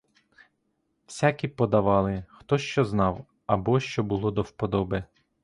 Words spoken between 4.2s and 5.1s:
до вподоби.